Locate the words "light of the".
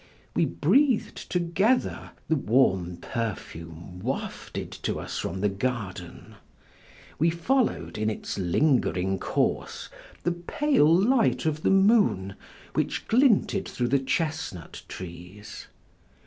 10.91-11.69